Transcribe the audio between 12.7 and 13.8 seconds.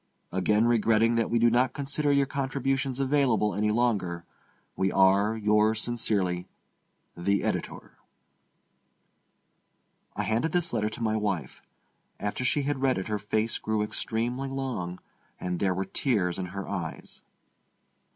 read it her face